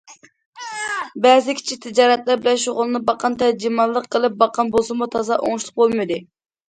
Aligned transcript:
بەزى 1.25 1.55
كىچىك 1.59 1.83
تىجارەتلەر 1.83 2.41
بىلەن 2.45 2.59
شۇغۇللىنىپ 2.63 3.05
باققان، 3.11 3.35
تەرجىمانلىق 3.43 4.09
قىلىپ 4.17 4.41
باققان 4.43 4.73
بولسىمۇ، 4.77 5.11
تازا 5.17 5.39
ئوڭۇشلۇق 5.43 5.79
بولمىدى. 5.85 6.19